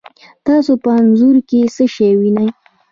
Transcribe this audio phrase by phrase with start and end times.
[0.45, 2.47] تاسو په انځور کې څه شی وینئ؟